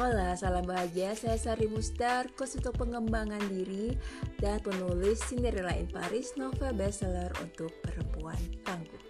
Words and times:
Hola, 0.00 0.32
salam 0.32 0.64
bahagia. 0.64 1.12
Saya 1.12 1.36
Sari 1.36 1.68
Mustar, 1.68 2.32
coach 2.32 2.56
untuk 2.56 2.72
pengembangan 2.80 3.44
diri 3.52 3.92
dan 4.40 4.56
penulis 4.64 5.20
Cinderella 5.28 5.76
in 5.76 5.92
Paris, 5.92 6.32
novel 6.40 6.72
bestseller 6.72 7.28
untuk 7.36 7.68
perempuan 7.84 8.40
tangguh. 8.64 9.04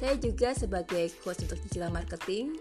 Saya 0.00 0.16
juga 0.16 0.56
sebagai 0.56 1.12
coach 1.20 1.44
untuk 1.44 1.60
digital 1.68 1.92
marketing. 1.92 2.56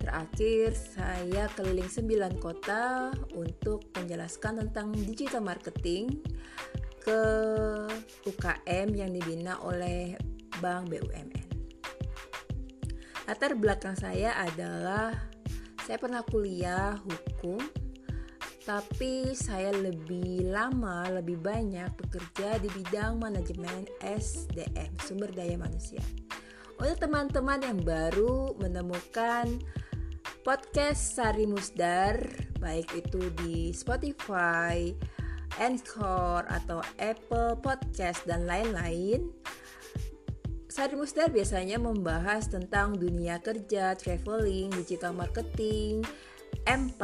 Terakhir, 0.00 0.72
saya 0.80 1.44
keliling 1.52 1.92
9 1.92 2.40
kota 2.40 3.12
untuk 3.36 3.92
menjelaskan 3.92 4.64
tentang 4.64 4.96
digital 5.04 5.44
marketing 5.44 6.24
ke 7.04 7.20
UKM 8.24 8.96
yang 8.96 9.12
dibina 9.12 9.60
oleh 9.60 10.16
Bank 10.64 10.88
BUMN. 10.88 11.36
Latar 13.28 13.60
belakang 13.60 13.92
saya 13.92 14.32
adalah 14.40 15.36
saya 15.88 16.04
pernah 16.04 16.20
kuliah 16.20 17.00
hukum, 17.00 17.56
tapi 18.68 19.32
saya 19.32 19.72
lebih 19.72 20.52
lama, 20.52 21.08
lebih 21.08 21.40
banyak 21.40 21.88
bekerja 21.96 22.60
di 22.60 22.68
bidang 22.76 23.16
manajemen 23.16 23.88
SDM, 24.04 24.92
sumber 25.00 25.32
daya 25.32 25.56
manusia. 25.56 26.04
Untuk 26.76 27.00
teman-teman 27.00 27.64
yang 27.64 27.80
baru 27.80 28.52
menemukan 28.60 29.64
podcast 30.44 31.16
Sari 31.16 31.48
Musdar, 31.48 32.20
baik 32.60 32.92
itu 32.92 33.32
di 33.40 33.72
Spotify, 33.72 34.92
Anchor, 35.56 36.44
atau 36.52 36.84
Apple 37.00 37.56
Podcast, 37.64 38.28
dan 38.28 38.44
lain-lain, 38.44 39.32
Sari 40.78 40.94
Musdar 40.94 41.34
biasanya 41.34 41.74
membahas 41.82 42.46
tentang 42.46 42.94
dunia 42.94 43.42
kerja, 43.42 43.98
traveling, 43.98 44.70
digital 44.78 45.10
marketing, 45.10 46.06
M4. 46.70 47.02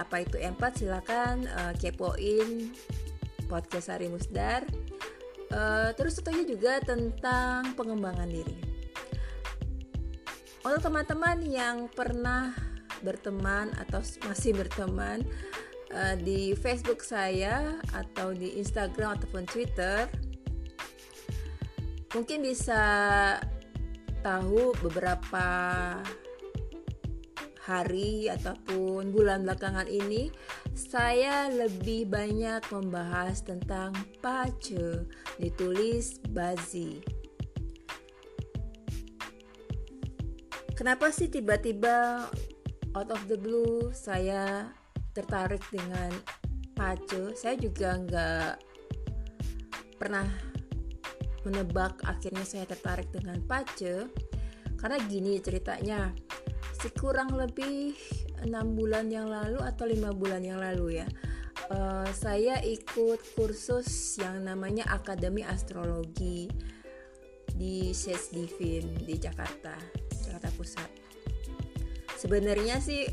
Apa 0.00 0.24
itu 0.24 0.40
M4? 0.40 0.80
Silakan 0.80 1.44
uh, 1.44 1.76
kepoin 1.76 2.72
podcast 3.44 3.92
Sari 3.92 4.08
Musdar. 4.08 4.64
Uh, 5.52 5.92
terus 6.00 6.16
tentunya 6.16 6.48
juga 6.48 6.80
tentang 6.80 7.76
pengembangan 7.76 8.24
diri. 8.24 8.56
Untuk 10.64 10.80
teman-teman 10.80 11.44
yang 11.44 11.92
pernah 11.92 12.56
berteman 13.04 13.68
atau 13.84 14.00
masih 14.24 14.56
berteman 14.56 15.28
uh, 15.92 16.16
di 16.16 16.56
Facebook 16.56 17.04
saya 17.04 17.84
atau 17.92 18.32
di 18.32 18.56
Instagram 18.56 19.20
ataupun 19.20 19.44
Twitter, 19.44 20.08
mungkin 22.14 22.42
bisa 22.42 22.82
tahu 24.20 24.74
beberapa 24.82 25.46
hari 27.62 28.26
ataupun 28.26 29.14
bulan 29.14 29.46
belakangan 29.46 29.86
ini 29.86 30.32
saya 30.74 31.46
lebih 31.52 32.10
banyak 32.10 32.66
membahas 32.72 33.46
tentang 33.46 33.94
pace 34.18 35.06
ditulis 35.38 36.18
Bazi. 36.34 36.98
Kenapa 40.74 41.12
sih 41.12 41.28
tiba-tiba 41.28 42.26
out 42.96 43.10
of 43.12 43.22
the 43.28 43.36
blue 43.36 43.92
saya 43.92 44.72
tertarik 45.12 45.60
dengan 45.68 46.10
pace? 46.74 47.36
Saya 47.36 47.54
juga 47.60 48.00
nggak 48.00 48.52
pernah 50.00 50.49
menebak 51.46 52.02
akhirnya 52.04 52.44
saya 52.44 52.64
tertarik 52.68 53.08
dengan 53.12 53.40
pace. 53.44 54.08
Karena 54.76 54.96
gini 55.04 55.36
ceritanya 55.40 56.12
si 56.80 56.88
kurang 56.96 57.36
lebih 57.36 57.92
enam 58.40 58.72
bulan 58.72 59.12
yang 59.12 59.28
lalu 59.28 59.60
atau 59.60 59.84
lima 59.84 60.16
bulan 60.16 60.40
yang 60.40 60.56
lalu 60.56 61.04
ya 61.04 61.08
uh, 61.68 62.08
saya 62.10 62.58
ikut 62.64 63.20
kursus 63.38 64.18
yang 64.18 64.42
namanya 64.42 64.88
Akademi 64.90 65.46
Astrologi 65.46 66.50
di 67.52 67.92
Ses 67.92 68.32
Divin 68.32 68.96
di 69.04 69.20
Jakarta 69.20 69.76
Jakarta 70.24 70.48
Pusat. 70.56 70.90
Sebenarnya 72.16 72.80
sih 72.80 73.04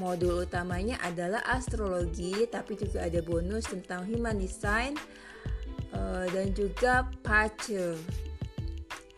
modul 0.00 0.48
utamanya 0.48 1.00
adalah 1.04 1.44
astrologi 1.52 2.48
tapi 2.48 2.76
juga 2.80 3.04
ada 3.04 3.20
bonus 3.20 3.68
tentang 3.68 4.08
human 4.08 4.40
design 4.40 4.96
uh, 6.02 6.26
dan 6.34 6.50
juga 6.50 7.06
pace. 7.22 7.94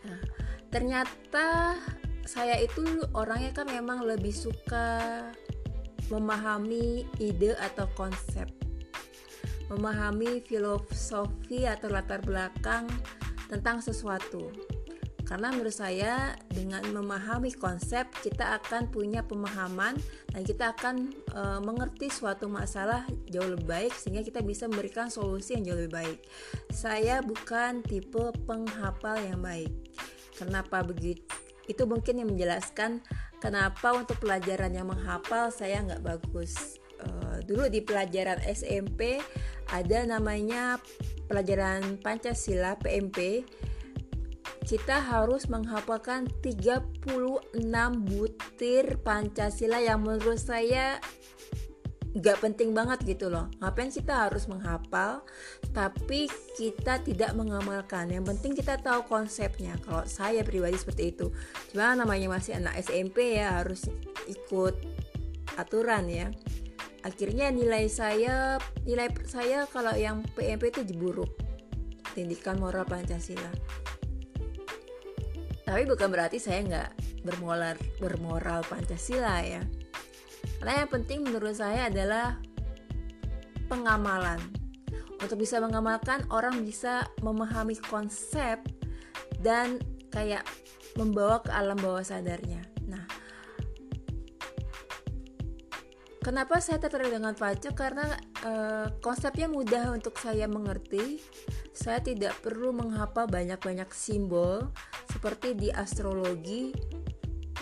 Nah, 0.05 0.21
ternyata 0.69 1.77
saya 2.25 2.61
itu 2.61 3.05
orangnya 3.17 3.53
kan 3.53 3.67
memang 3.69 4.05
lebih 4.05 4.33
suka 4.33 5.21
memahami 6.13 7.09
ide 7.17 7.57
atau 7.57 7.89
konsep, 7.97 8.45
memahami 9.73 10.41
filosofi 10.45 11.65
atau 11.65 11.89
latar 11.89 12.21
belakang 12.21 12.85
tentang 13.49 13.81
sesuatu. 13.81 14.53
Karena 15.25 15.49
menurut 15.49 15.73
saya 15.73 16.37
dengan 16.53 16.85
memahami 16.93 17.49
konsep 17.57 18.05
kita 18.21 18.61
akan 18.61 18.93
punya 18.93 19.25
pemahaman 19.25 19.97
dan 20.29 20.41
kita 20.45 20.77
akan 20.77 21.09
e, 21.33 21.41
mengerti 21.65 22.13
suatu 22.13 22.45
masalah 22.45 23.09
jauh 23.33 23.49
lebih 23.49 23.65
baik 23.65 23.93
sehingga 23.97 24.21
kita 24.21 24.45
bisa 24.45 24.69
memberikan 24.69 25.09
solusi 25.09 25.57
yang 25.57 25.73
jauh 25.73 25.81
lebih 25.81 25.97
baik. 25.97 26.19
Saya 26.69 27.25
bukan 27.25 27.81
tipe 27.81 28.21
penghafal 28.45 29.17
yang 29.17 29.41
baik. 29.41 29.73
Kenapa 30.37 30.85
begitu? 30.85 31.25
Itu 31.65 31.89
mungkin 31.89 32.21
yang 32.21 32.29
menjelaskan 32.29 33.01
kenapa 33.41 33.97
untuk 33.97 34.21
pelajaran 34.21 34.77
yang 34.77 34.93
menghafal 34.93 35.49
saya 35.49 35.81
nggak 35.81 36.05
bagus. 36.05 36.77
E, 37.01 37.41
dulu 37.49 37.65
di 37.65 37.81
pelajaran 37.81 38.45
SMP 38.45 39.17
ada 39.73 40.05
namanya 40.05 40.77
pelajaran 41.25 41.97
Pancasila 41.97 42.77
PMP 42.77 43.41
kita 44.65 44.97
harus 44.97 45.45
menghafalkan 45.45 46.25
36 46.41 47.13
butir 48.01 48.85
Pancasila 49.05 49.77
yang 49.77 50.01
menurut 50.01 50.41
saya 50.41 50.97
gak 52.17 52.41
penting 52.41 52.73
banget 52.73 53.05
gitu 53.05 53.29
loh. 53.29 53.45
Ngapain 53.61 53.93
kita 53.93 54.25
harus 54.25 54.49
menghafal 54.49 55.21
tapi 55.69 56.25
kita 56.57 56.97
tidak 57.05 57.37
mengamalkan? 57.37 58.09
Yang 58.09 58.25
penting 58.33 58.51
kita 58.57 58.81
tahu 58.81 59.05
konsepnya. 59.05 59.77
Kalau 59.85 60.01
saya 60.09 60.41
pribadi 60.41 60.81
seperti 60.81 61.13
itu. 61.13 61.29
Cuma 61.69 61.93
namanya 61.93 62.33
masih 62.33 62.57
anak 62.57 62.81
SMP 62.81 63.37
ya 63.37 63.61
harus 63.61 63.85
ikut 64.25 64.73
aturan 65.61 66.09
ya. 66.09 66.33
Akhirnya 67.05 67.53
nilai 67.53 67.85
saya 67.85 68.57
nilai 68.81 69.13
saya 69.29 69.69
kalau 69.69 69.93
yang 69.93 70.25
PMP 70.33 70.73
itu 70.73 70.81
jeburuk 70.89 71.29
pendidikan 72.17 72.57
moral 72.57 72.87
Pancasila 72.87 73.51
tapi 75.65 75.83
bukan 75.89 76.13
berarti 76.13 76.37
saya 76.37 76.61
nggak 76.61 76.89
bermoral 77.25 77.75
bermoral 77.97 78.61
Pancasila 78.69 79.41
ya 79.41 79.65
karena 80.61 80.85
yang 80.85 80.91
penting 80.93 81.25
menurut 81.25 81.57
saya 81.57 81.89
adalah 81.89 82.37
pengamalan 83.65 84.37
untuk 85.17 85.41
bisa 85.41 85.57
mengamalkan 85.57 86.21
orang 86.29 86.61
bisa 86.61 87.09
memahami 87.25 87.73
konsep 87.89 88.61
dan 89.41 89.81
kayak 90.13 90.45
membawa 90.93 91.41
ke 91.41 91.49
alam 91.49 91.75
bawah 91.81 92.05
sadarnya 92.05 92.61
nah 92.85 93.03
Kenapa 96.25 96.57
saya 96.57 96.81
tertarik 96.81 97.13
dengan 97.13 97.37
pacu? 97.37 97.69
Karena 97.77 98.17
e, 98.41 98.53
konsepnya 98.97 99.45
mudah 99.45 99.93
untuk 99.93 100.17
saya 100.17 100.49
mengerti. 100.49 101.21
Saya 101.69 102.01
tidak 102.01 102.41
perlu 102.41 102.73
menghafal 102.73 103.29
banyak-banyak 103.29 103.85
simbol 103.93 104.73
seperti 105.15 105.55
di 105.55 105.71
astrologi. 105.71 106.75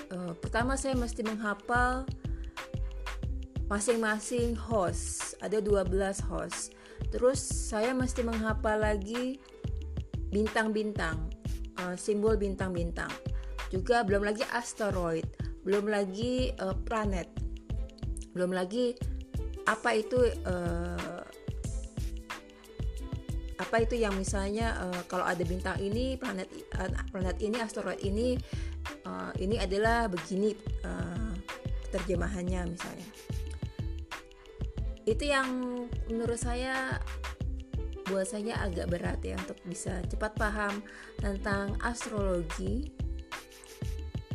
E, 0.10 0.18
pertama 0.42 0.74
saya 0.74 0.98
mesti 0.98 1.22
menghafal 1.22 2.10
masing-masing 3.70 4.58
host. 4.58 5.38
Ada 5.46 5.62
12 5.62 6.18
host. 6.34 6.74
Terus 7.14 7.38
saya 7.38 7.94
mesti 7.94 8.26
menghafal 8.26 8.82
lagi 8.82 9.38
bintang-bintang, 10.34 11.30
e, 11.78 11.94
simbol 11.94 12.34
bintang-bintang. 12.36 13.14
Juga 13.70 14.02
belum 14.02 14.26
lagi 14.26 14.42
asteroid, 14.50 15.30
belum 15.62 15.86
lagi 15.86 16.52
e, 16.52 16.66
planet 16.84 17.44
belum 18.34 18.52
lagi 18.52 18.98
apa 19.70 19.96
itu 19.96 20.20
uh, 20.44 20.93
apa 23.62 23.86
itu 23.86 24.00
yang 24.00 24.18
misalnya 24.18 24.74
uh, 24.82 25.02
kalau 25.06 25.26
ada 25.26 25.42
bintang 25.46 25.78
ini 25.78 26.18
planet 26.18 26.50
uh, 26.78 26.90
planet 27.14 27.38
ini 27.38 27.58
asteroid 27.62 28.02
ini 28.02 28.34
uh, 29.06 29.30
ini 29.38 29.62
adalah 29.62 30.10
begini 30.10 30.58
uh, 30.86 31.34
terjemahannya 31.94 32.74
misalnya. 32.74 33.10
Itu 35.04 35.24
yang 35.28 35.48
menurut 36.10 36.40
saya 36.40 36.98
buat 38.10 38.28
saya 38.28 38.60
agak 38.64 38.92
berat 38.92 39.20
ya 39.24 39.38
untuk 39.40 39.60
bisa 39.64 40.02
cepat 40.10 40.36
paham 40.36 40.84
tentang 41.22 41.78
astrologi. 41.86 42.92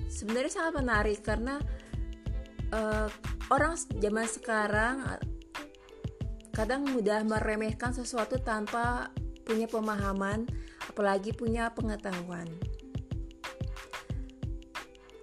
Sebenarnya 0.08 0.50
sangat 0.50 0.74
menarik 0.78 1.18
karena 1.20 1.60
uh, 2.72 3.08
orang 3.52 3.76
zaman 3.76 4.26
sekarang 4.28 5.04
kadang 6.58 6.82
mudah 6.90 7.22
meremehkan 7.22 7.94
sesuatu 7.94 8.34
tanpa 8.42 9.14
punya 9.46 9.70
pemahaman 9.70 10.42
apalagi 10.90 11.30
punya 11.30 11.70
pengetahuan. 11.70 12.50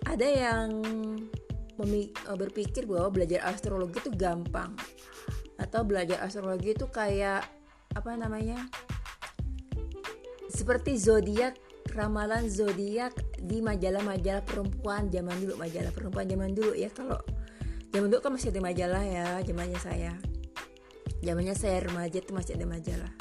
Ada 0.07 0.23
yang 0.23 0.79
berpikir 2.39 2.87
bahwa 2.87 3.11
belajar 3.11 3.43
astrologi 3.51 3.99
itu 3.99 4.15
gampang 4.15 4.79
atau 5.59 5.83
belajar 5.83 6.23
astrologi 6.23 6.71
itu 6.71 6.87
kayak 6.87 7.43
apa 7.91 8.11
namanya 8.15 8.71
seperti 10.47 10.95
zodiak 10.95 11.59
ramalan 11.91 12.47
zodiak 12.47 13.11
di 13.43 13.59
majalah-majalah 13.59 14.43
perempuan 14.47 15.11
zaman 15.11 15.35
dulu 15.43 15.59
majalah 15.59 15.91
perempuan 15.91 16.31
zaman 16.31 16.55
dulu 16.55 16.71
ya 16.79 16.87
kalau 16.95 17.19
zaman 17.91 18.07
dulu 18.07 18.23
kan 18.23 18.31
masih 18.39 18.55
ada 18.55 18.61
majalah 18.63 19.03
ya 19.03 19.27
zamannya 19.43 19.79
saya 19.83 20.15
zamannya 21.25 21.57
saya 21.57 21.81
remaja 21.81 22.21
itu 22.21 22.31
masih 22.31 22.53
ada 22.55 22.69
majalah 22.69 23.13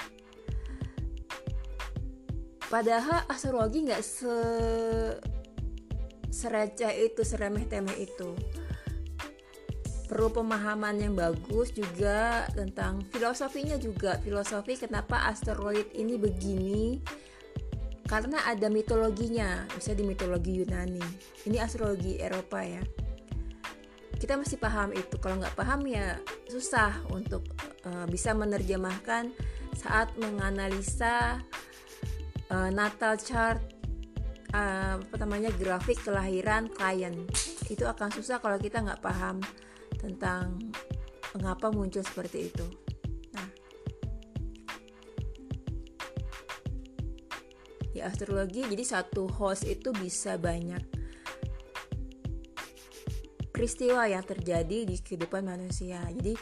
padahal 2.69 3.25
astrologi 3.31 3.89
nggak 3.89 4.03
se 4.05 4.37
sereceh 6.35 6.91
itu 7.07 7.23
seremeh 7.23 7.63
temeh 7.71 7.95
itu. 8.11 8.35
Perlu 10.11 10.35
pemahaman 10.35 10.99
yang 10.99 11.15
bagus 11.15 11.71
juga 11.71 12.45
tentang 12.53 13.07
filosofinya 13.15 13.79
juga. 13.79 14.19
Filosofi 14.21 14.75
kenapa 14.77 15.31
asteroid 15.31 15.95
ini 15.95 16.19
begini? 16.19 16.99
Karena 18.05 18.45
ada 18.45 18.69
mitologinya. 18.69 19.65
Bisa 19.73 19.97
di 19.97 20.05
mitologi 20.05 20.61
Yunani. 20.61 21.01
Ini 21.49 21.57
astrologi 21.63 22.21
Eropa 22.21 22.61
ya 22.61 22.83
kita 24.25 24.41
masih 24.41 24.57
paham 24.57 24.89
itu. 24.97 25.21
Kalau 25.21 25.37
nggak 25.37 25.53
paham 25.53 25.85
ya 25.85 26.17
susah 26.49 26.97
untuk 27.13 27.45
uh, 27.85 28.09
bisa 28.09 28.33
menerjemahkan 28.33 29.29
saat 29.77 30.17
menganalisa 30.17 31.45
uh, 32.49 32.73
natal 32.73 33.21
chart 33.21 33.61
uh, 34.57 34.97
apa 34.97 35.17
namanya 35.21 35.53
grafik 35.61 36.01
kelahiran 36.01 36.73
klien. 36.73 37.13
Itu 37.69 37.85
akan 37.85 38.17
susah 38.17 38.41
kalau 38.41 38.57
kita 38.57 38.81
nggak 38.81 39.05
paham 39.05 39.45
tentang 40.01 40.57
mengapa 41.37 41.69
muncul 41.69 42.01
seperti 42.01 42.49
itu. 42.49 42.65
Nah, 43.37 43.49
astrologi 48.09 48.65
jadi 48.73 48.85
satu 48.89 49.29
host 49.29 49.69
itu 49.69 49.93
bisa 49.93 50.41
banyak 50.41 50.94
peristiwa 53.55 54.11
yang 54.11 54.27
terjadi 54.27 54.83
di 54.83 54.99
kehidupan 54.99 55.47
manusia. 55.47 56.03
Jadi 56.11 56.35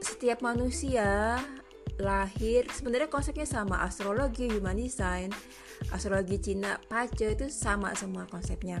setiap 0.00 0.40
manusia 0.40 1.36
lahir 2.00 2.64
sebenarnya 2.72 3.12
konsepnya 3.12 3.44
sama 3.44 3.84
astrologi, 3.84 4.48
human 4.48 4.80
design, 4.80 5.28
astrologi 5.92 6.40
Cina, 6.40 6.80
Pace 6.88 7.36
itu 7.36 7.52
sama 7.52 7.92
semua 7.92 8.24
konsepnya 8.24 8.80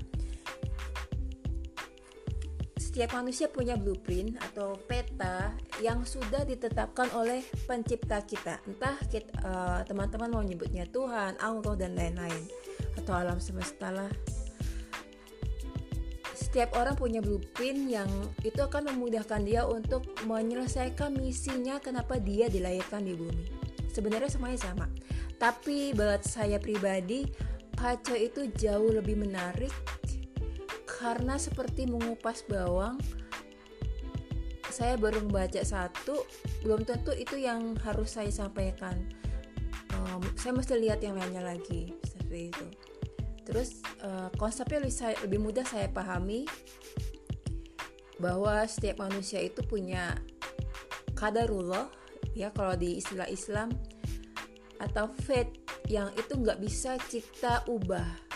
setiap 2.96 3.12
manusia 3.12 3.52
punya 3.52 3.76
blueprint 3.76 4.40
atau 4.40 4.72
peta 4.88 5.52
yang 5.84 6.08
sudah 6.08 6.48
ditetapkan 6.48 7.12
oleh 7.12 7.44
pencipta 7.68 8.24
kita. 8.24 8.56
Entah 8.64 8.96
uh, 9.44 9.84
teman-teman 9.84 10.32
mau 10.32 10.40
nyebutnya 10.40 10.88
Tuhan, 10.88 11.36
Allah 11.36 11.76
dan 11.76 11.92
lain-lain 11.92 12.48
atau 12.96 13.12
alam 13.12 13.36
semesta 13.36 13.92
lah. 13.92 14.08
Setiap 16.56 16.80
orang 16.80 16.96
punya 16.96 17.20
blueprint 17.20 17.84
yang 17.84 18.08
itu 18.40 18.56
akan 18.64 18.88
memudahkan 18.88 19.44
dia 19.44 19.68
untuk 19.68 20.08
menyelesaikan 20.24 21.12
misinya 21.12 21.76
kenapa 21.84 22.16
dia 22.16 22.48
dilahirkan 22.48 23.04
di 23.04 23.12
bumi. 23.12 23.44
Sebenarnya 23.92 24.32
semuanya 24.32 24.64
sama. 24.64 24.88
Tapi 25.36 25.92
buat 25.92 26.24
saya 26.24 26.56
pribadi, 26.56 27.28
paca 27.76 28.16
itu 28.16 28.48
jauh 28.56 28.88
lebih 28.88 29.20
menarik 29.20 29.68
karena 30.88 31.36
seperti 31.36 31.84
mengupas 31.84 32.40
bawang 32.48 32.96
saya 34.72 34.96
baru 34.96 35.28
membaca 35.28 35.60
satu 35.60 36.24
belum 36.64 36.88
tentu 36.88 37.12
itu 37.12 37.36
yang 37.36 37.76
harus 37.84 38.16
saya 38.16 38.32
sampaikan 38.32 38.96
um, 39.92 40.24
saya 40.40 40.56
mesti 40.56 40.72
lihat 40.80 41.04
yang 41.04 41.20
lainnya 41.20 41.44
lagi 41.44 41.92
seperti 42.08 42.48
itu 42.48 42.95
terus 43.46 43.78
uh, 44.02 44.28
konsepnya 44.34 44.82
lebih, 44.82 44.96
saya, 44.96 45.14
lebih 45.22 45.38
mudah 45.38 45.62
saya 45.62 45.86
pahami 45.86 46.44
bahwa 48.18 48.66
setiap 48.66 49.06
manusia 49.06 49.38
itu 49.38 49.62
punya 49.62 50.18
kadarullah 51.14 51.88
ya 52.34 52.50
kalau 52.50 52.74
di 52.74 52.98
istilah 52.98 53.30
Islam 53.30 53.72
atau 54.76 55.08
fate 55.24 55.64
yang 55.88 56.10
itu 56.18 56.36
nggak 56.36 56.60
bisa 56.60 56.98
kita 57.08 57.64
ubah. 57.70 58.26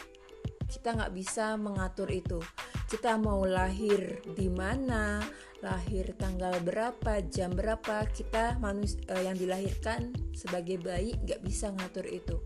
Kita 0.70 0.94
nggak 0.94 1.12
bisa 1.12 1.58
mengatur 1.58 2.08
itu. 2.08 2.38
Kita 2.86 3.18
mau 3.18 3.42
lahir 3.42 4.22
di 4.38 4.46
mana 4.46 5.18
lahir 5.60 6.16
tanggal 6.16 6.56
berapa 6.64 7.20
jam 7.28 7.52
berapa 7.52 8.08
kita 8.08 8.56
manusia 8.64 8.96
uh, 9.12 9.20
yang 9.20 9.36
dilahirkan 9.36 10.16
sebagai 10.32 10.80
bayi 10.80 11.12
nggak 11.20 11.44
bisa 11.44 11.68
ngatur 11.76 12.08
itu 12.08 12.40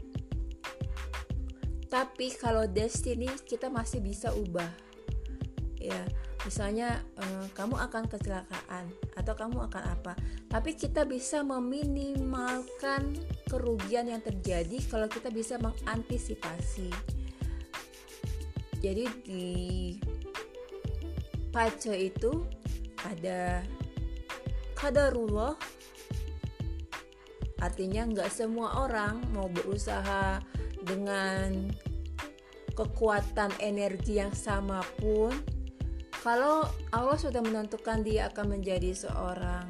tapi 1.95 2.35
kalau 2.35 2.67
destiny 2.67 3.31
kita 3.47 3.71
masih 3.71 4.03
bisa 4.03 4.35
ubah. 4.35 4.67
Ya 5.79 6.03
misalnya 6.43 6.99
uh, 7.23 7.47
kamu 7.55 7.79
akan 7.87 8.11
kecelakaan 8.11 8.91
atau 9.15 9.35
kamu 9.39 9.71
akan 9.71 9.83
apa. 9.95 10.19
Tapi 10.51 10.75
kita 10.75 11.07
bisa 11.07 11.47
meminimalkan 11.47 13.15
kerugian 13.47 14.11
yang 14.11 14.19
terjadi 14.19 14.75
kalau 14.91 15.07
kita 15.07 15.31
bisa 15.31 15.55
mengantisipasi. 15.63 16.91
Jadi 18.83 19.05
di 19.23 19.47
pace 21.55 21.95
itu 21.95 22.43
ada 23.07 23.63
kadarullah. 24.75 25.55
Artinya 27.63 28.03
nggak 28.11 28.35
semua 28.35 28.83
orang 28.83 29.23
mau 29.31 29.47
berusaha 29.47 30.43
dengan 30.85 31.73
kekuatan 32.75 33.55
energi 33.63 34.19
yang 34.19 34.35
sama 34.35 34.83
pun 34.99 35.31
kalau 36.25 36.67
Allah 36.91 37.19
sudah 37.21 37.45
menentukan 37.45 38.03
dia 38.03 38.33
akan 38.33 38.59
menjadi 38.59 38.97
seorang 38.97 39.69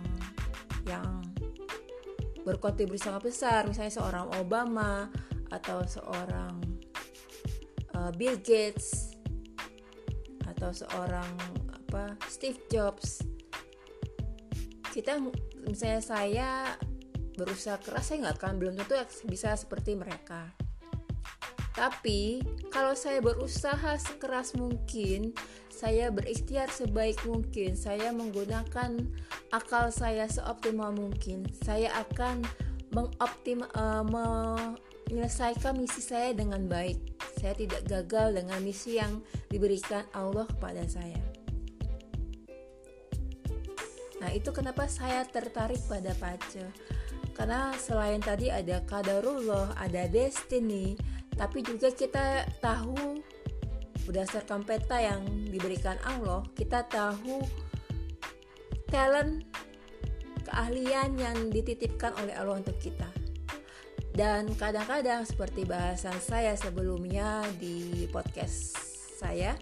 yang 0.89 1.21
berkontribusi 2.47 3.11
sangat 3.11 3.27
besar. 3.27 3.61
Misalnya 3.67 3.91
seorang 3.91 4.27
Obama 4.39 5.11
atau 5.51 5.83
seorang 5.83 6.55
uh, 7.99 8.11
Bill 8.15 8.39
Gates 8.39 9.19
atau 10.47 10.71
seorang 10.71 11.27
apa 11.75 12.15
Steve 12.31 12.63
Jobs. 12.71 13.27
Kita 14.95 15.19
misalnya 15.67 16.03
saya 16.05 16.51
berusaha 17.35 17.83
keras 17.83 18.15
saya 18.15 18.31
nggak 18.31 18.39
akan 18.39 18.63
belum 18.63 18.75
tentu 18.79 18.95
bisa 19.27 19.59
seperti 19.59 19.99
mereka 19.99 20.55
tapi 21.75 22.39
kalau 22.71 22.95
saya 22.95 23.19
berusaha 23.19 23.99
sekeras 23.99 24.55
mungkin 24.55 25.35
saya 25.67 26.09
berikhtiar 26.15 26.71
sebaik 26.71 27.19
mungkin 27.27 27.75
saya 27.75 28.15
menggunakan 28.15 29.11
akal 29.51 29.91
saya 29.91 30.31
seoptimal 30.31 30.95
mungkin 30.95 31.45
saya 31.67 31.91
akan 31.99 32.47
mengoptim 32.95 33.67
uh, 33.75 34.07
menyelesaikan 35.11 35.77
misi 35.77 36.01
saya 36.01 36.31
dengan 36.33 36.65
baik. 36.71 36.99
Saya 37.43 37.59
tidak 37.59 37.83
gagal 37.91 38.41
dengan 38.41 38.59
misi 38.63 38.97
yang 38.97 39.21
diberikan 39.51 40.07
Allah 40.15 40.47
kepada 40.49 40.87
saya. 40.87 41.19
Nah, 44.23 44.31
itu 44.33 44.49
kenapa 44.55 44.89
saya 44.89 45.27
tertarik 45.29 45.83
pada 45.85 46.17
pace. 46.17 46.65
Karena 47.35 47.75
selain 47.77 48.23
tadi 48.23 48.49
ada 48.49 48.81
kadarullah, 48.87 49.75
ada 49.77 50.07
destiny, 50.07 50.95
tapi 51.35 51.67
juga 51.67 51.91
kita 51.91 52.47
tahu 52.63 53.19
berdasarkan 54.05 54.63
peta 54.63 55.01
yang 55.01 55.25
diberikan 55.49 55.97
Allah, 56.05 56.45
kita 56.55 56.85
tahu 56.87 57.41
talent 58.93 59.43
keahlian 60.45 61.17
yang 61.19 61.37
dititipkan 61.51 62.13
oleh 62.21 62.37
Allah 62.37 62.61
untuk 62.61 62.77
kita. 62.79 63.09
Dan 64.15 64.55
kadang-kadang 64.55 65.27
seperti 65.27 65.67
bahasan 65.67 66.15
saya 66.23 66.55
sebelumnya 66.55 67.43
di 67.59 68.07
podcast 68.15 68.79
saya, 69.19 69.59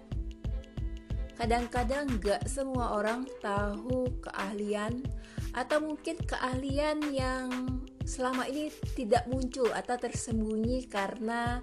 kadang-kadang 1.40 2.20
gak 2.20 2.44
semua 2.44 3.00
orang 3.00 3.24
tahu 3.40 4.12
keahlian 4.20 5.00
atau 5.56 5.80
mungkin 5.80 6.20
keahlian 6.28 7.00
yang 7.16 7.48
selama 8.02 8.46
ini 8.50 8.68
tidak 8.94 9.26
muncul 9.30 9.70
atau 9.70 9.96
tersembunyi 9.98 10.90
karena 10.90 11.62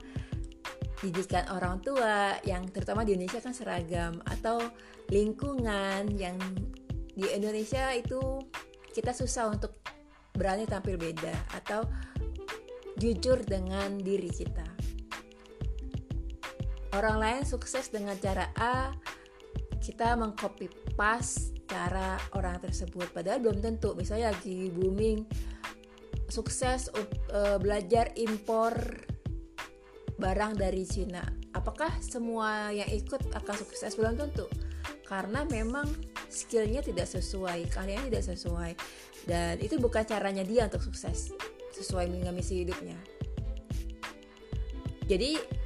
didikan 1.00 1.48
orang 1.56 1.80
tua 1.80 2.36
yang 2.44 2.68
terutama 2.68 3.08
di 3.08 3.16
Indonesia 3.16 3.40
kan 3.40 3.56
seragam 3.56 4.20
atau 4.28 4.60
lingkungan 5.08 6.12
yang 6.20 6.36
di 7.16 7.24
Indonesia 7.32 7.96
itu 7.96 8.20
kita 8.92 9.16
susah 9.16 9.48
untuk 9.48 9.80
berani 10.36 10.68
tampil 10.68 11.00
beda 11.00 11.36
atau 11.56 11.88
jujur 13.00 13.40
dengan 13.48 13.96
diri 13.96 14.28
kita. 14.28 14.68
Orang 16.96 17.22
lain 17.22 17.48
sukses 17.48 17.88
dengan 17.88 18.18
cara 18.20 18.52
A, 18.60 18.92
kita 19.80 20.20
mengcopy 20.20 20.68
paste 21.00 21.60
cara 21.70 22.18
orang 22.34 22.58
tersebut 22.58 23.14
padahal 23.14 23.40
belum 23.46 23.62
tentu 23.62 23.94
misalnya 23.94 24.34
lagi 24.34 24.74
booming 24.74 25.22
sukses 26.30 26.90
uh, 27.34 27.58
belajar 27.58 28.14
impor 28.16 28.74
barang 30.20 30.60
dari 30.60 30.84
Cina. 30.86 31.24
Apakah 31.56 31.90
semua 32.00 32.70
yang 32.70 32.88
ikut 32.90 33.34
akan 33.34 33.56
sukses? 33.58 33.98
Belum 33.98 34.16
tentu. 34.16 34.46
Karena 35.10 35.42
memang 35.50 35.90
skillnya 36.30 36.86
tidak 36.86 37.10
sesuai 37.10 37.74
kalian 37.74 38.08
tidak 38.14 38.24
sesuai. 38.30 38.78
Dan 39.26 39.58
itu 39.60 39.82
bukan 39.82 40.06
caranya 40.06 40.46
dia 40.46 40.70
untuk 40.70 40.86
sukses 40.86 41.34
sesuai 41.74 42.10
dengan 42.14 42.38
misi 42.38 42.62
hidupnya. 42.62 42.98
Jadi 45.10 45.60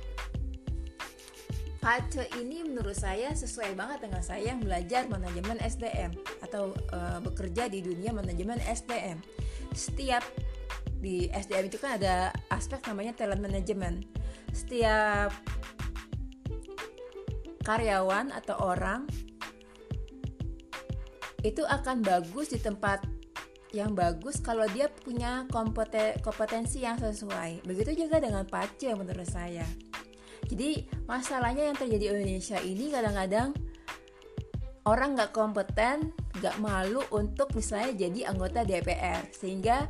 Pace 1.83 2.31
ini 2.39 2.63
menurut 2.63 2.95
saya 2.95 3.35
sesuai 3.35 3.75
banget 3.75 4.07
dengan 4.07 4.23
saya 4.23 4.55
yang 4.55 4.63
belajar 4.63 5.03
manajemen 5.11 5.59
SDM 5.59 6.15
atau 6.39 6.71
uh, 6.95 7.19
bekerja 7.19 7.67
di 7.67 7.83
dunia 7.83 8.15
manajemen 8.15 8.55
SDM. 8.63 9.19
Setiap 9.75 10.23
di 11.03 11.27
SDM 11.27 11.67
itu 11.67 11.75
kan 11.75 11.99
ada 11.99 12.31
aspek 12.47 12.79
namanya 12.87 13.11
talent 13.11 13.43
management. 13.43 14.07
Setiap 14.55 15.35
karyawan 17.67 18.31
atau 18.31 18.55
orang 18.63 19.03
itu 21.43 21.67
akan 21.67 21.99
bagus 21.99 22.55
di 22.55 22.59
tempat 22.63 23.03
yang 23.75 23.91
bagus 23.91 24.39
kalau 24.39 24.63
dia 24.71 24.87
punya 24.87 25.43
kompetensi 26.23 26.87
yang 26.87 26.95
sesuai. 26.95 27.67
Begitu 27.67 28.07
juga 28.07 28.23
dengan 28.23 28.47
pace 28.47 28.95
menurut 28.95 29.27
saya. 29.27 29.67
Jadi 30.47 30.87
masalahnya 31.03 31.67
yang 31.67 31.75
terjadi 31.75 31.99
di 31.99 32.07
Indonesia 32.15 32.59
ini 32.63 32.85
kadang-kadang 32.93 33.49
orang 34.87 35.15
nggak 35.17 35.33
kompeten, 35.35 36.13
nggak 36.39 36.59
malu 36.61 37.01
untuk 37.11 37.51
misalnya 37.55 38.07
jadi 38.07 38.29
anggota 38.31 38.61
DPR 38.61 39.31
sehingga 39.33 39.89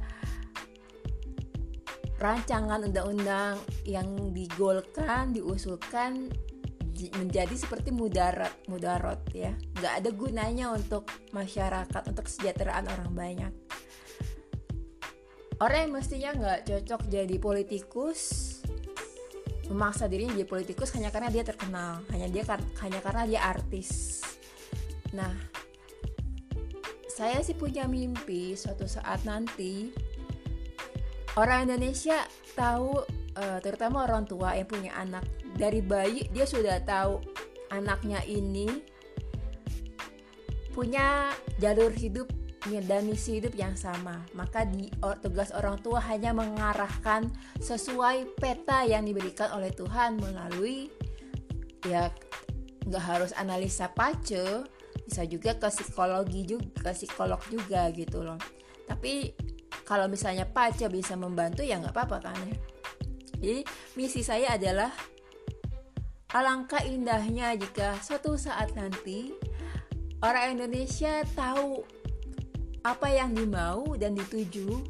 rancangan 2.23 2.87
undang-undang 2.87 3.59
yang 3.83 4.07
digolkan, 4.31 5.35
diusulkan 5.35 6.31
menjadi 7.19 7.51
seperti 7.51 7.91
mudarat, 7.91 8.55
mudarat 8.71 9.19
ya, 9.35 9.51
nggak 9.75 9.93
ada 9.99 10.09
gunanya 10.15 10.71
untuk 10.71 11.03
masyarakat, 11.35 12.03
untuk 12.07 12.23
kesejahteraan 12.31 12.87
orang 12.87 13.11
banyak. 13.11 13.53
Orang 15.59 15.79
yang 15.83 15.93
mestinya 15.99 16.31
nggak 16.31 16.59
cocok 16.63 17.01
jadi 17.11 17.35
politikus, 17.43 18.53
memaksa 19.71 20.11
dirinya 20.11 20.35
jadi 20.35 20.49
politikus 20.49 20.91
hanya 20.93 21.09
karena 21.09 21.31
dia 21.31 21.43
terkenal 21.45 22.03
hanya 22.11 22.27
dia 22.27 22.43
hanya 22.83 22.99
karena 22.99 23.23
dia 23.23 23.41
artis 23.41 24.21
nah 25.15 25.31
saya 27.07 27.41
sih 27.45 27.53
punya 27.53 27.85
mimpi 27.85 28.57
suatu 28.57 28.89
saat 28.89 29.21
nanti 29.23 29.93
orang 31.37 31.69
Indonesia 31.69 32.21
tahu 32.53 33.01
uh, 33.37 33.59
terutama 33.61 34.05
orang 34.05 34.25
tua 34.29 34.53
yang 34.53 34.69
punya 34.69 34.91
anak 34.97 35.25
dari 35.57 35.81
bayi 35.81 36.29
dia 36.29 36.45
sudah 36.45 36.81
tahu 36.85 37.21
anaknya 37.73 38.21
ini 38.29 38.69
punya 40.73 41.29
jalur 41.61 41.93
hidup 41.93 42.29
dan 42.63 43.03
misi 43.11 43.43
hidup 43.43 43.53
yang 43.59 43.75
sama. 43.75 44.23
Maka 44.31 44.63
di 44.63 44.87
tugas 45.19 45.51
orang 45.51 45.83
tua 45.83 45.99
hanya 46.07 46.31
mengarahkan 46.31 47.27
sesuai 47.59 48.39
peta 48.39 48.87
yang 48.87 49.03
diberikan 49.03 49.51
oleh 49.51 49.69
Tuhan 49.75 50.15
melalui 50.15 50.87
ya 51.83 52.07
nggak 52.87 53.03
harus 53.03 53.31
analisa 53.35 53.91
pace, 53.91 54.63
bisa 55.03 55.23
juga 55.27 55.59
ke 55.59 55.67
psikologi 55.67 56.47
juga, 56.47 56.87
ke 56.87 56.91
psikolog 56.95 57.39
juga 57.51 57.91
gitu 57.91 58.23
loh. 58.23 58.39
Tapi 58.87 59.35
kalau 59.83 60.07
misalnya 60.07 60.47
pace 60.47 60.87
bisa 60.87 61.15
membantu 61.19 61.63
ya 61.63 61.79
nggak 61.79 61.95
apa-apa 61.95 62.17
kan 62.31 62.37
ya. 62.47 62.57
Jadi 63.43 63.61
misi 63.99 64.23
saya 64.23 64.55
adalah 64.55 64.91
alangkah 66.31 66.81
indahnya 66.87 67.53
jika 67.59 67.99
suatu 67.99 68.39
saat 68.39 68.71
nanti 68.73 69.35
orang 70.23 70.55
Indonesia 70.55 71.21
tahu 71.35 71.83
apa 72.83 73.07
yang 73.11 73.35
dimau 73.35 73.95
dan 73.99 74.15
dituju 74.15 74.83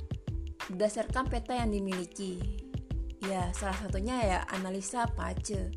berdasarkan 0.69 1.29
peta 1.29 1.57
yang 1.57 1.73
dimiliki. 1.73 2.41
Ya, 3.23 3.49
salah 3.55 3.77
satunya 3.79 4.19
ya 4.19 4.39
analisa 4.51 5.07
pace. 5.15 5.71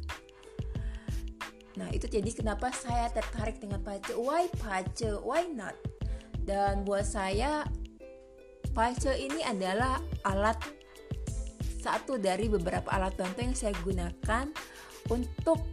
Nah, 1.77 1.93
itu 1.93 2.09
jadi 2.09 2.27
kenapa 2.33 2.73
saya 2.73 3.13
tertarik 3.13 3.61
dengan 3.61 3.85
pace. 3.85 4.17
Why 4.17 4.49
pace? 4.57 5.21
Why 5.21 5.49
not? 5.53 5.77
Dan 6.47 6.89
buat 6.89 7.05
saya 7.05 7.69
pace 8.77 9.17
ini 9.17 9.41
adalah 9.41 9.97
alat 10.29 10.61
satu 11.81 12.21
dari 12.21 12.53
beberapa 12.53 12.93
alat 12.93 13.17
bantu 13.17 13.41
yang 13.41 13.57
saya 13.57 13.73
gunakan 13.81 14.53
untuk 15.09 15.65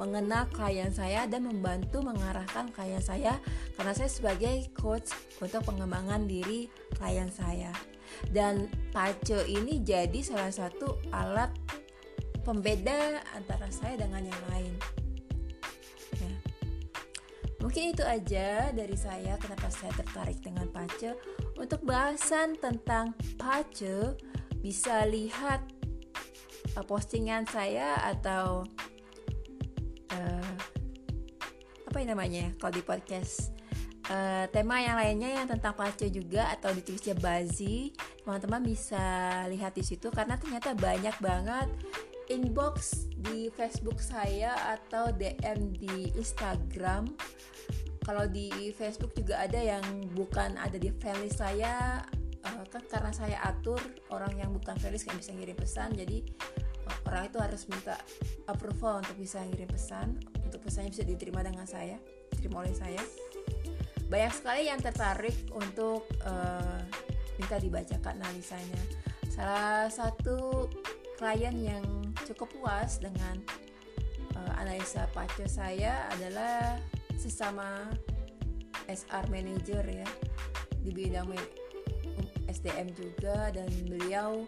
mengenal 0.00 0.48
klien 0.48 0.88
saya 0.88 1.28
dan 1.28 1.44
membantu 1.44 2.00
mengarahkan 2.00 2.72
klien 2.72 3.04
saya 3.04 3.36
karena 3.76 3.92
saya 3.92 4.08
sebagai 4.08 4.72
coach 4.72 5.12
untuk 5.44 5.68
pengembangan 5.68 6.24
diri 6.24 6.72
klien 6.96 7.28
saya 7.28 7.76
dan 8.32 8.72
pace 8.88 9.44
ini 9.44 9.84
jadi 9.84 10.16
salah 10.24 10.48
satu 10.48 10.96
alat 11.12 11.52
pembeda 12.40 13.20
antara 13.36 13.68
saya 13.68 14.00
dengan 14.00 14.24
yang 14.24 14.42
lain. 14.48 15.03
Mungkin 17.74 17.90
itu 17.90 18.06
aja 18.06 18.70
dari 18.70 18.94
saya 18.94 19.34
kenapa 19.34 19.66
saya 19.66 19.90
tertarik 19.98 20.38
dengan 20.38 20.70
pace. 20.70 21.10
Untuk 21.58 21.82
bahasan 21.82 22.54
tentang 22.54 23.18
pace 23.34 24.14
bisa 24.62 25.02
lihat 25.10 25.58
uh, 26.78 26.86
postingan 26.86 27.42
saya 27.50 27.98
atau 27.98 28.62
uh, 30.14 30.54
apa 31.90 31.96
yang 31.98 32.14
namanya 32.14 32.54
kalau 32.62 32.78
di 32.78 32.86
podcast 32.86 33.50
uh, 34.06 34.46
tema 34.54 34.78
yang 34.78 34.94
lainnya 34.94 35.42
yang 35.42 35.50
tentang 35.50 35.74
pace 35.74 36.06
juga 36.14 36.54
atau 36.54 36.70
ditulisnya 36.70 37.18
bazi. 37.18 37.90
Teman-teman 38.22 38.62
bisa 38.62 39.02
lihat 39.50 39.74
di 39.74 39.82
situ 39.82 40.14
karena 40.14 40.38
ternyata 40.38 40.78
banyak 40.78 41.18
banget 41.18 41.66
inbox 42.32 43.08
di 43.20 43.52
Facebook 43.52 44.00
saya 44.00 44.56
atau 44.76 45.12
DM 45.12 45.76
di 45.76 46.12
Instagram. 46.16 47.08
Kalau 48.04 48.28
di 48.28 48.72
Facebook 48.76 49.16
juga 49.16 49.44
ada 49.44 49.56
yang 49.56 49.84
bukan 50.12 50.60
ada 50.60 50.76
di 50.76 50.92
friendlist 50.92 51.40
saya 51.40 52.04
uh, 52.44 52.64
kan 52.68 52.84
karena 52.88 53.12
saya 53.16 53.40
atur 53.40 53.80
orang 54.12 54.36
yang 54.36 54.52
bukan 54.52 54.76
friendlist 54.76 55.08
kayak 55.08 55.24
bisa 55.24 55.32
ngirim 55.32 55.56
pesan 55.56 55.88
jadi 55.96 56.20
orang 57.08 57.32
itu 57.32 57.38
harus 57.40 57.64
minta 57.64 57.96
approval 58.44 59.00
untuk 59.00 59.16
bisa 59.16 59.40
ngirim 59.48 59.68
pesan 59.72 60.20
untuk 60.44 60.60
pesannya 60.60 60.92
bisa 60.92 61.04
diterima 61.08 61.40
dengan 61.40 61.64
saya 61.64 61.96
diterima 62.28 62.60
oleh 62.60 62.76
saya. 62.76 63.00
Banyak 64.04 64.32
sekali 64.36 64.68
yang 64.68 64.84
tertarik 64.84 65.48
untuk 65.56 66.04
uh, 66.28 66.80
minta 67.40 67.56
dibacakan 67.56 68.20
analisanya 68.20 68.82
salah 69.32 69.88
satu 69.88 70.68
klien 71.16 71.56
yang 71.56 72.03
cukup 72.24 72.48
puas 72.56 72.98
dengan 72.98 73.36
uh, 74.36 74.52
analisa 74.60 75.04
pace 75.12 75.46
saya 75.48 76.08
adalah 76.16 76.80
sesama 77.20 77.92
SR 78.88 79.28
manager 79.32 79.84
ya 79.86 80.08
di 80.84 80.92
bidang 80.92 81.32
SDM 82.48 82.92
juga 82.92 83.48
dan 83.50 83.68
beliau 83.88 84.44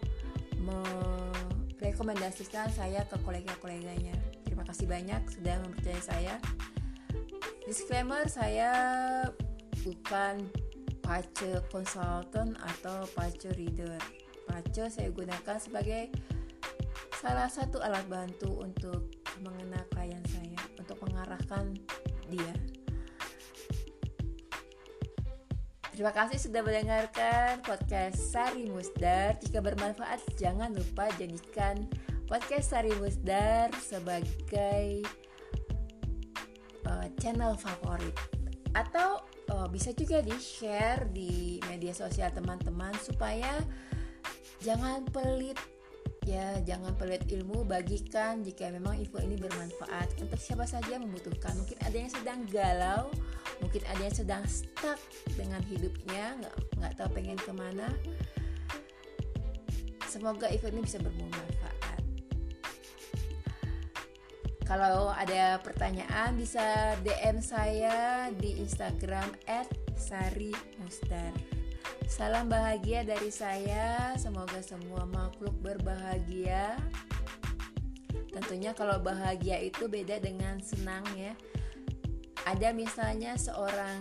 me 0.61 0.79
rekomendasikan 1.77 2.69
saya 2.73 3.05
ke 3.05 3.17
kolega-koleganya. 3.21 4.13
Terima 4.45 4.65
kasih 4.65 4.89
banyak 4.89 5.21
sudah 5.29 5.61
mempercayai 5.61 6.01
saya. 6.01 6.35
Disclaimer, 7.69 8.25
saya 8.25 8.71
bukan 9.85 10.49
pace 11.05 11.61
consultant 11.69 12.57
atau 12.57 13.05
pace 13.13 13.49
reader. 13.55 13.97
Pace 14.49 14.89
saya 14.89 15.09
gunakan 15.13 15.57
sebagai 15.61 16.09
salah 17.27 17.51
satu 17.51 17.83
alat 17.83 18.07
bantu 18.07 18.63
untuk 18.63 19.11
mengenal 19.43 19.83
klien 19.91 20.23
saya, 20.31 20.63
untuk 20.79 20.95
mengarahkan 21.03 21.75
dia. 22.31 22.55
Terima 25.91 26.15
kasih 26.15 26.39
sudah 26.39 26.63
mendengarkan 26.63 27.59
podcast 27.67 28.31
Sari 28.31 28.71
Musdar. 28.71 29.35
Jika 29.43 29.59
bermanfaat, 29.59 30.23
jangan 30.39 30.71
lupa 30.71 31.11
jadikan 31.19 31.91
podcast 32.31 32.71
Sari 32.71 32.95
Musdar 32.95 33.75
sebagai 33.75 35.03
uh, 36.87 37.11
channel 37.19 37.59
favorit 37.59 38.15
atau 38.71 39.19
uh, 39.51 39.67
bisa 39.67 39.91
juga 39.91 40.23
di 40.23 40.31
share 40.39 41.11
di 41.11 41.59
media 41.67 41.91
sosial 41.91 42.31
teman-teman 42.31 42.95
supaya 43.03 43.51
jangan 44.63 45.03
pelit 45.11 45.59
ya 46.27 46.59
jangan 46.67 46.91
pelit 46.99 47.23
ilmu 47.31 47.63
bagikan 47.63 48.43
jika 48.43 48.67
memang 48.67 48.99
info 48.99 49.23
ini 49.23 49.39
bermanfaat. 49.39 50.19
Untuk 50.19 50.35
siapa 50.35 50.67
saja 50.67 50.99
yang 50.99 51.07
membutuhkan. 51.07 51.55
Mungkin 51.55 51.79
ada 51.79 51.95
yang 51.95 52.11
sedang 52.11 52.43
galau 52.51 53.07
mungkin 53.57 53.81
ada 53.89 54.01
yang 54.05 54.13
sedang 54.13 54.43
stuck 54.45 54.99
dengan 55.33 55.63
hidupnya 55.65 56.37
nggak 56.37 56.55
nggak 56.77 56.93
tahu 56.99 57.09
pengen 57.15 57.39
ke 57.39 57.51
mana. 57.55 57.87
Semoga 60.07 60.51
info 60.51 60.67
ini 60.67 60.83
bisa 60.83 60.99
bermanfaat. 60.99 62.01
Kalau 64.67 65.15
ada 65.15 65.63
pertanyaan 65.63 66.35
bisa 66.35 66.99
DM 66.99 67.39
saya 67.39 68.27
di 68.35 68.59
Instagram 68.59 69.31
@sari_musdar. 69.95 71.56
Salam 72.07 72.47
bahagia 72.47 73.03
dari 73.03 73.27
saya. 73.27 74.15
Semoga 74.15 74.63
semua 74.63 75.03
makhluk 75.03 75.51
berbahagia. 75.59 76.79
Tentunya 78.31 78.71
kalau 78.71 78.95
bahagia 79.03 79.59
itu 79.59 79.91
beda 79.91 80.23
dengan 80.23 80.55
senang 80.63 81.03
ya. 81.19 81.35
Ada 82.47 82.71
misalnya 82.71 83.35
seorang 83.35 83.99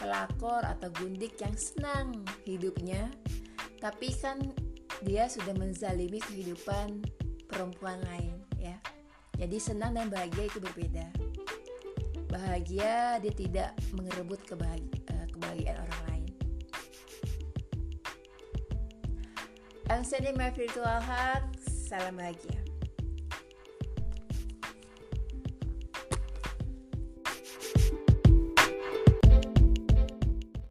pelakor 0.00 0.64
atau 0.64 0.88
gundik 0.96 1.36
yang 1.44 1.52
senang 1.60 2.24
hidupnya, 2.48 3.12
tapi 3.76 4.08
kan 4.16 4.40
dia 5.04 5.28
sudah 5.28 5.52
menzalimi 5.52 6.16
kehidupan 6.24 7.04
perempuan 7.44 8.00
lain 8.08 8.40
ya. 8.56 8.80
Jadi 9.36 9.60
senang 9.60 9.92
dan 9.92 10.08
bahagia 10.08 10.48
itu 10.48 10.64
berbeda 10.64 11.17
bahagia 12.28 13.18
dia 13.24 13.32
tidak 13.32 13.70
mengerebut 13.96 14.40
kebahagiaan, 14.44 14.92
eh, 15.08 15.26
kebahagiaan 15.32 15.78
orang 15.80 16.02
lain. 16.12 16.26
I'm 19.88 20.04
sending 20.04 20.36
my 20.36 20.52
virtual 20.52 21.00
hug 21.00 21.44
salam 21.64 22.20
bahagia 22.20 22.57